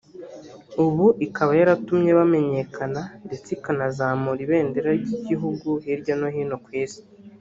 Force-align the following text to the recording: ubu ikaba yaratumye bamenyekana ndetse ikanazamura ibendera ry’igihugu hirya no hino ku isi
ubu 0.85 1.05
ikaba 1.25 1.51
yaratumye 1.59 2.11
bamenyekana 2.19 3.01
ndetse 3.25 3.47
ikanazamura 3.57 4.39
ibendera 4.45 4.89
ry’igihugu 5.01 5.69
hirya 5.83 6.13
no 6.19 6.27
hino 6.35 6.57
ku 6.65 6.69
isi 6.83 7.01